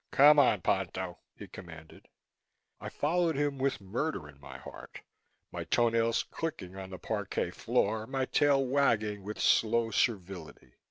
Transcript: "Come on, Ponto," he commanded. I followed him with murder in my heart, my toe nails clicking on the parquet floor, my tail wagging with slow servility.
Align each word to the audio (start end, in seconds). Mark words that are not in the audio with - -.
"Come 0.09 0.39
on, 0.39 0.61
Ponto," 0.61 1.19
he 1.35 1.47
commanded. 1.47 2.07
I 2.79 2.89
followed 2.89 3.35
him 3.35 3.59
with 3.59 3.79
murder 3.79 4.27
in 4.27 4.39
my 4.39 4.57
heart, 4.57 5.01
my 5.51 5.63
toe 5.63 5.89
nails 5.89 6.23
clicking 6.23 6.75
on 6.75 6.89
the 6.89 6.97
parquet 6.97 7.51
floor, 7.51 8.07
my 8.07 8.25
tail 8.25 8.65
wagging 8.65 9.21
with 9.21 9.39
slow 9.39 9.91
servility. 9.91 10.73